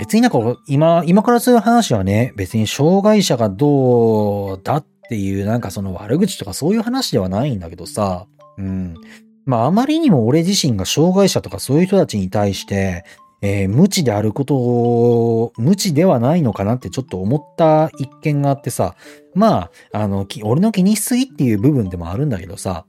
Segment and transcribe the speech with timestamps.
[0.00, 8.26] 別になんか今、今からする話はね、別に障害者がどうだっていうなんかその悪口とかそういう話ではないんだけどさ、
[8.56, 8.94] うん。
[9.44, 13.04] まああまりにも俺自身が障害者とかそういう人たちに対して、
[13.42, 18.96] えー、無知であることを、無知ではないのかなってちょっと思った一件があってさ、
[19.34, 22.86] まあ、あの、俺の気にしすぎっていう部分でもあるんだけどさ、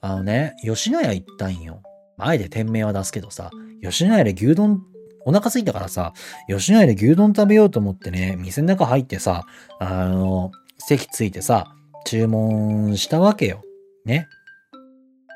[0.00, 1.82] あのね、吉野家行ったんよ。
[2.18, 3.50] 前で店名は出すけどさ、
[3.82, 4.82] 吉野家で牛丼、
[5.24, 6.12] お腹空いたからさ、
[6.48, 9.44] 吉野家で牛丼食べようと思ってね、店の中入ってさ、
[9.78, 13.62] あの、席ついてさ、注文したわけよ。
[14.04, 14.28] ね。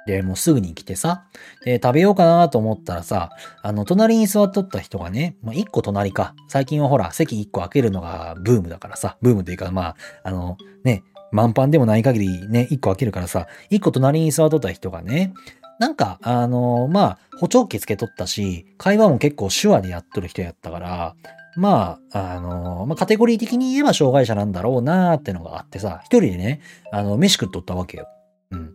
[0.06, 1.24] で、もうすぐに来てさ、
[1.64, 3.30] で、食べようかなと思ったらさ、
[3.62, 6.34] あの、隣に座っとった人がね、まあ、一個隣か。
[6.48, 15.34] 最近はほら、席一個開けるのがブームだからさ、ブームというか、まあ、あの、ね、満帆でもない限りね、一個開けるからさ、一個隣に座っとった人がね、
[15.78, 21.14] なんか、あの、まあ、補聴器つけとったし、会話も結構手話でやっとる人やったから、
[21.56, 26.60] まあ、あの、まあ、カテゴリー的に言えば障害者なんだろうなーってのがあってさ、一人でね、
[26.92, 28.06] あの、飯食っとったわけよ。
[28.51, 28.73] うん。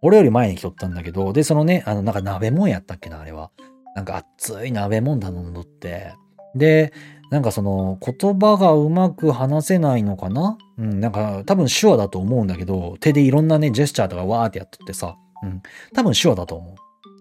[0.00, 3.50] 俺より前に来とったんだけど、で、そのね、あの、なんか鍋もんやったっけな、あれは。
[3.94, 6.14] なんか熱い鍋もん頼んどって。
[6.54, 6.92] で、
[7.30, 10.58] なんかその言葉がうまく話せないのかな？
[10.76, 15.62] うん、なんか多分手話だと思うんだけど、手でいろんなね、ジェスチャーとかわーってやっとってさ、うん、
[15.94, 16.74] 多分手話だと思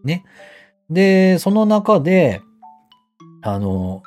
[0.04, 0.08] う。
[0.08, 0.24] ね。
[0.90, 2.42] で、その中で、
[3.42, 4.04] あの、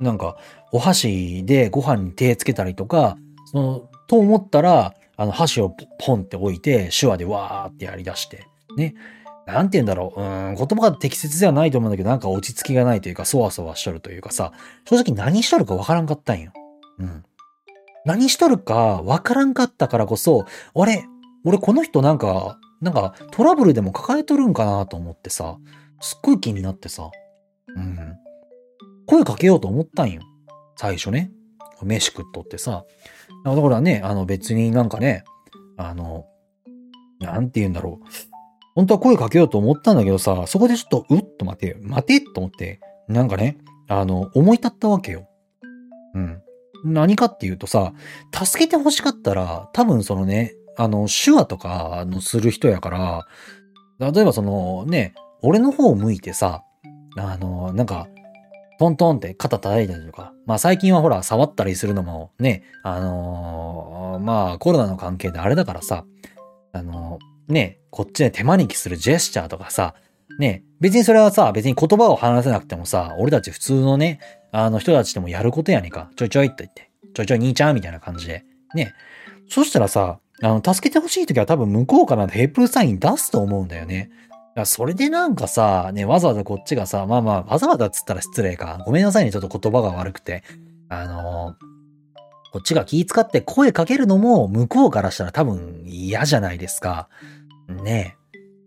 [0.00, 0.36] なんか、
[0.72, 8.46] お箸でご飯に手つけたりとか、その、と思ったら、あの、箸をポンって置いて、手話でわーってやり出して、
[8.76, 8.94] ね。
[9.46, 10.20] なんて言うんだろう。
[10.20, 14.52] うん、言葉が適切ではないと思うんだけど、なんか落ち着きがないというか、そわそわしとるというかさ、
[14.88, 16.52] 正直何しとるかわからんかったんよ。
[16.98, 17.24] うん。
[18.04, 21.04] 何しとるかわからんかったからこそ、あれ
[21.44, 25.56] 俺この人なんか、なんかトラブルでも抱えとるんかなと思ってさ、
[26.00, 27.10] すっごい気になってさ、
[27.76, 27.98] うん。
[29.06, 30.22] 声かけようと思ったんよ。
[30.76, 31.30] 最初ね。
[31.82, 32.84] 飯食っとってさ。
[33.44, 35.24] だからね、あの別になんかね、
[35.76, 36.26] あの、
[37.20, 38.06] なんて言うんだろう。
[38.74, 43.58] 本当は声かけようと思ったんだけどさ、そこでちょっと、うっと待て、待てと思って、なんかね、
[43.88, 45.28] あの、思い立ったわけよ。
[46.14, 46.42] うん。
[46.84, 47.92] 何かっていうとさ、
[48.32, 53.26] 助けて欲しかったら、多分そのね、あの、手話とかのする人やから、
[54.10, 56.62] 例えばそのね、俺の方を向いてさ、
[57.16, 58.08] あの、なんか、
[58.78, 60.32] トントンって肩叩いたりとか。
[60.46, 66.04] まあ最近はほら、触ったりするのもね、あの、まあコロナの関係であれだからさ、
[66.72, 67.18] あの、
[67.48, 69.94] ね、こっちで手招きするジェスチャーとかさ、
[70.38, 74.18] ね、別にそれはさ、別に言葉を話せなくてもさ、俺たち普通のね、
[74.50, 76.10] あの人たちでもやることやねんか。
[76.16, 78.44] ちょいちょいって言って、ちょいちょい兄ちゃんみたいな感じで。
[78.74, 78.94] ね。
[79.48, 84.10] そしたらさ、あの、助けてほしい時は多分向こうからヘイプルサイン出すと思うんだよね。
[84.64, 88.82] それでなんかさ、ね、わざわざこっちがさ、まあまあ、わざわざっつったら失礼か。
[88.84, 90.42] ごめんなさいね、ちょっと言葉が悪くて。
[90.88, 91.54] あの、
[92.52, 97.08] こっちが気使って声かけるのも、向こうからしたら多分嫌じゃないですか。
[97.68, 98.16] ね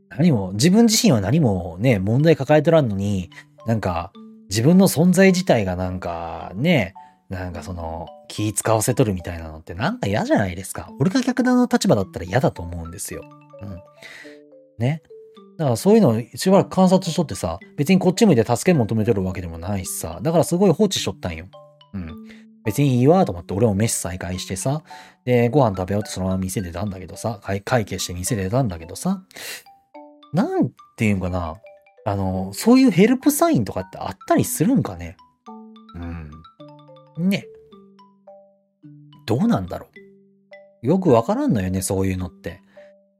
[0.09, 3.29] 何も、自分自身は何もね、問題抱えとらんのに、
[3.67, 4.11] なんか、
[4.49, 6.93] 自分の存在自体がなんか、ね、
[7.29, 10.89] なんかその、気使わせとるみたいなのってなんか嫌じゃないですか。
[10.99, 13.23] 俺が逆の立場だったら嫌だと思うんですよ。
[13.61, 13.81] うん。
[14.77, 15.01] ね。
[15.57, 21.47] だからそういうのをしばらく観察しとってさ、別にこっち向いて助け求めてるわけでもないしさ、だからすごい放置しとったんよ。
[21.93, 22.13] うん。
[22.65, 24.83] 別にいいわと思って俺も飯再開してさ、
[25.23, 29.23] で、ご飯食べようってそのまま店出たんだけどさ、会計して店出たんだけどさ、
[30.33, 31.55] なんていうんかな、
[32.05, 35.15] あの、そういうヘルプサインとかってあったりするんかね
[35.95, 36.31] うん。
[37.17, 37.47] ね。
[39.25, 39.87] どうなんだろ
[40.83, 40.87] う。
[40.87, 42.61] よくわからんのよね、そういうのって。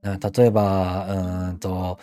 [0.04, 1.98] 例えば、うんと、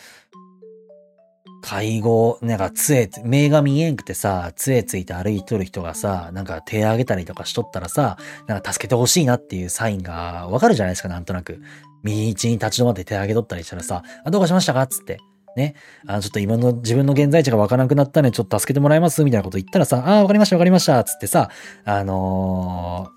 [1.62, 11.60] 介護、なんか杖、目が見えんくてさ、杖ついて歩いとる人がさ、なんか手上げたりとかしとったらさ、なんか助けてほしいなっていうサインがわかるじゃないですか、なんとなく。
[12.04, 15.18] 道に立ち止まって手上げとったりしたらさ、あ、どうかしましたかつって。
[15.56, 15.74] ね。
[16.06, 19.24] あの、ちょっと今の自分の現在地がわからなくなったね、ちょっと助けてもらえます？
[19.24, 21.50] みたいなこと言ったらさ、あ、わかりましたわかりましたつってさ、
[21.84, 23.08] あの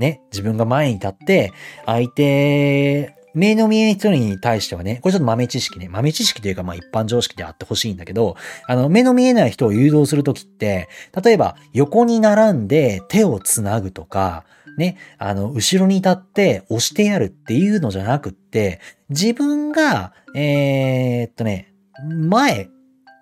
[0.00, 1.52] ー、ね、自分が前に立って、
[1.86, 5.88] 相手目の見えない人に対してはね、これちょっと豆知識ね。
[5.88, 8.36] 豆知識というかまあ一般常識であってほしいんだけど、
[8.66, 10.88] あの、目の見えない人を誘導するときって、
[11.24, 14.44] 例えば横に並んで手をつなぐとか、
[14.78, 21.74] ね、あの、後ろに立って押してやるっていうのじゃなくって、自分が、えー、っとね、
[22.08, 22.68] 前、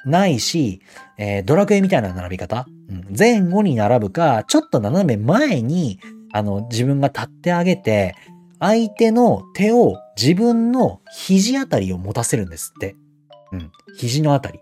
[0.05, 0.81] ないし、
[1.19, 6.01] えー、ドラクエみたいな並び方、うん、前後に並ぶか、ちょっと斜め前に、
[6.33, 8.15] あの、自分が立ってあげて、
[8.61, 12.95] 相手の手を自分の肘あたりを持たせるんですって。
[13.53, 13.73] うん。
[13.97, 14.61] 肘のあたり。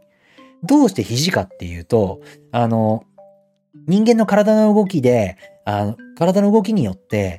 [0.62, 2.20] どうして肘かっていうと、
[2.52, 3.05] あの、
[3.86, 7.38] 人間の体の動きで、あの、体の動きによって、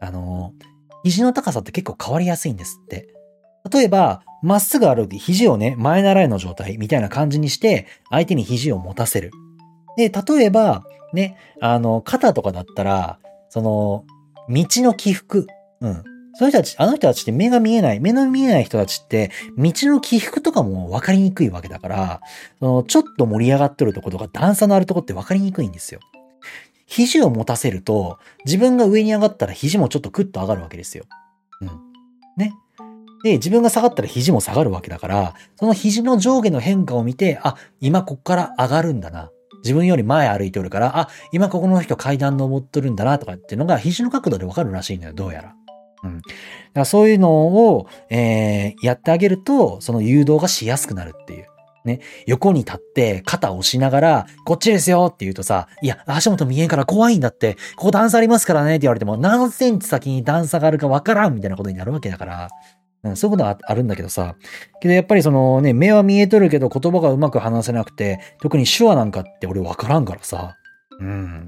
[0.00, 0.52] あの、
[1.04, 3.08] 肘の高さって結構変わりやすいんですって。
[3.70, 9.30] 例えば、まっすぐ歩いて肘をね、前習いの状態みたいな感じにして、相手に肘を持たせる。
[9.96, 14.04] で、例えば、ね、あの、肩とかだったら、その、
[14.48, 15.46] 道の起伏。
[15.80, 16.04] うん。
[16.34, 22.20] その人たち、あの人たちって目が見えない、目の見えない人たちって、道の起伏とかも分かりにくいわけだから、
[22.60, 26.00] そのちょっと盛り上がってるとことか段差のあるとこって分かりにくいんですよ。
[26.86, 31.04] 肘を持たせると、自分が上に上がったら肘もちょっとクッと上がるわけですよ。
[31.60, 31.68] うん。
[32.36, 32.52] ね。
[33.22, 39.30] で、自分が下がったら肘も下がるわけだから、その肘の上下の変化を見て、あ、今こっから上がるんだな。
[39.62, 45.54] 自分より前歩いておるから、あ、今ここの人階段登っとるんだなとかっていうのが肘の角度でわかるらしいのよ、どうやら。
[46.02, 46.18] うん。
[46.18, 46.32] だか
[46.74, 51.46] らそういうのを、えー、やってあげると、その誘導がしやすくなるっていう。
[51.84, 62.48] ね、横に立って肩を押しながら、こっちですよって言うとさ、いや、足元見えんから怖いんだって、ここ段差ありますからねって言われても、何センチ先に段差があるかわからんみたいなことになるわけだから、
[63.02, 64.36] うん、そういうことはあるんだけどさ。
[64.80, 70.56] けどやっぱりそのね、目は見えとるけど言葉がうまく話せなくて、特に手話なんかって俺わからんからさ。
[70.98, 71.46] うん。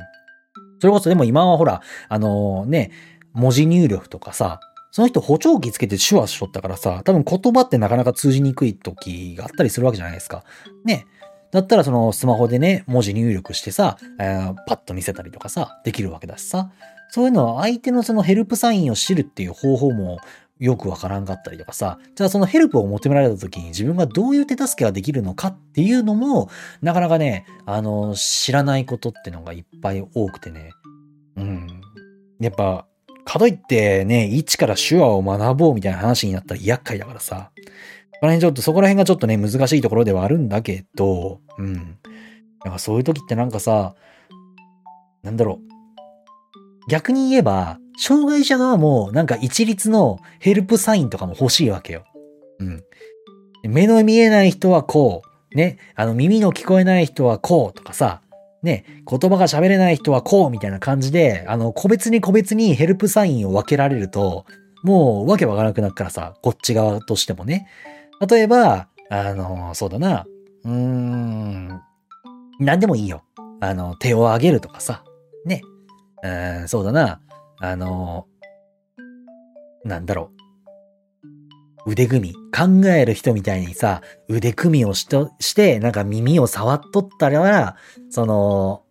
[0.81, 2.91] それこそでも今はほら、あのー、ね、
[3.33, 10.45] 文字入力とかさ、その人補聴器つけて手話しとったからさ、多分言葉ってなかなか通じにくい時があったりするわけじゃないですか。
[10.85, 11.07] ね。
[11.51, 16.71] だったらそのスマホでね、文字入力してさ、えー、パッと見せたりとかさ、できるわけだしさ。
[17.11, 20.19] そういうのは相手のそのヘルプサインを知るっていう方法も
[20.59, 26.49] よくわからんかったりとかさ、じゃあそのヘルプを求められた時に自分がどういう手助けができるのかっていうのも、
[26.81, 30.71] なかなかね、あの、知らないことってのがいっぱい多くてね。
[31.37, 31.81] うん。
[32.41, 32.87] やっぱ、
[33.25, 37.51] かといってね、一から手話を学ぼうみたいな話になったら厄介だからさ。
[38.21, 41.99] この辺ちょっと、そこら辺がちょっとね、難しいところではあるんだけど、うん。
[42.65, 43.95] なんかそういう時ってなんかさ、
[45.23, 45.73] なんだろう。
[46.89, 52.05] 逆に言えば、障害者側もなんか一律のヘルプサインとかも欲しいわけよ。
[52.59, 52.85] うん。
[53.65, 55.23] 目の見えない人はこ
[55.53, 55.57] う。
[55.57, 55.79] ね。
[55.95, 58.23] あの耳の聞こえない人はこうとかさ。
[58.63, 64.47] ね、言葉が喋れない人はこうみたいな感じで、あの、個別に個別にヘルプサインを分けられると、
[64.83, 67.69] もうわけわからなくなるからさ、こっち側としてもね。
[68.29, 70.27] 例えば、あの、そうだな、
[70.65, 71.81] うーん、
[72.61, 73.23] 何でもいいよ。
[73.61, 75.05] あの、手を挙げるとかさ、
[75.45, 75.63] ね。
[76.23, 77.21] うん、そうだな、
[77.61, 78.27] あの、
[79.85, 80.42] なんだろう。
[81.87, 82.35] 腕組み。
[82.53, 85.07] 考える人みたいにさ、腕組みをし、
[85.41, 87.77] して、なんか耳を触っとったら、
[88.11, 88.83] その、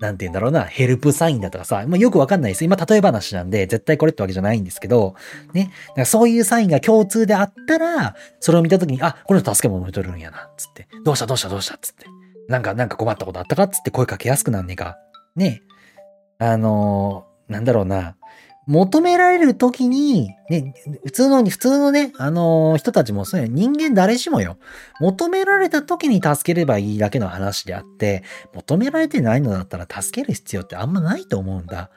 [0.00, 2.64] なんて言うんだろうな、ヘルプサインだとかさ、まあ、よくわかんないです。
[2.64, 5.14] 今、例え話なんで、絶対これってわけじゃないんですけど、
[5.54, 5.70] ね。
[5.90, 10.86] だかそういうサインが共通であったら、それを見たときに、あ、この人助け求めとるんやな、つって。
[11.04, 12.06] どうしたどうしたどうしたつって。
[12.48, 14.98] なんか、なんか困ったことあったかつって声かけやすくなんねえか。
[15.34, 15.62] ね。
[16.38, 18.16] あのー、なんだろうな。
[18.66, 20.74] 求められる時に、ね、
[21.04, 24.58] 普通の、普通のね、あのー、人たちもそうや、人間誰しもよ。
[25.00, 28.24] 求められた時に助ければいいだけの話であって、
[28.54, 31.90] 求められてないのだったら助ける必要ってあんまないと思うんだ。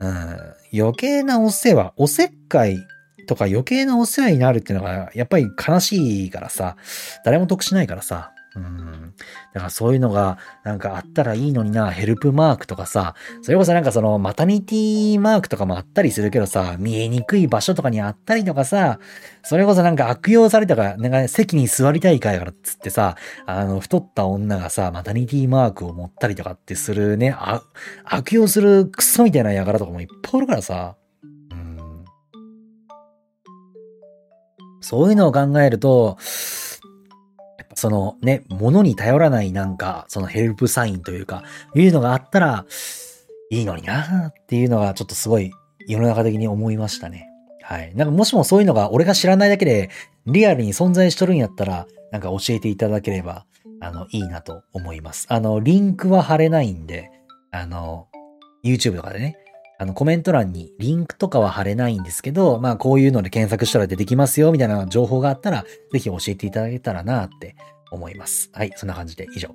[0.00, 2.78] うん、余計なお世話、おせっかい
[3.26, 6.76] とか余計なお世話になるっていうのが、やっぱり悲しいからさ、
[7.24, 8.33] 誰も得しないからさ。
[8.56, 9.14] うん。
[9.52, 19.00] だからそういうのがなんかあったらいいのにな、ヘルプマークとかさ、それこそなんかそのマタニティマークとかもあったりするけどさ、見えにくい場所とかにあったりとかさ、
[19.42, 27.62] それこそなんか悪用されたから、なんか席に座りたいからっつってさ、あの、太った女がさ、マタニティマークを持ったりとかってするね、あ
[28.04, 30.96] 悪用するクソみたいな輩とかもいっぱいおるからさ、
[31.50, 32.04] うん。
[34.80, 36.18] そういうのを考えると、
[37.74, 41.42] そのね、物に頼らないなんか、そのヘルプサインというか、
[41.74, 42.66] いうのがあったら、
[43.50, 45.52] いいのになっていうのがちょっとすごい
[45.86, 47.28] 世の中的に思いましたね。
[47.62, 47.94] はい。
[47.94, 49.90] なんかもしもそういうのが俺が知らないだけで
[50.26, 53.46] リアルに存在しとるんやったら、なんか教えていただければ、
[53.80, 55.26] あの、いいなと思います。
[55.28, 57.10] あの、リンクは貼れないんで、
[57.50, 58.08] あの、
[58.64, 59.36] YouTube とかでね、
[59.84, 67.54] あの、コメント欄にリンクとかは貼れないんですけど、まあ、こういうので検索したら出てきますよ、みたいな情報があったら、ぜひ教えていただけたらなって
[67.90, 68.50] 思います。
[68.54, 69.50] はい、そんな感じで以上。